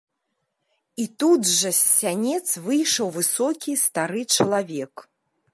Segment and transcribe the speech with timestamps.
[1.03, 5.09] І тут жа з сянец выйшаў высокі стары чалавек.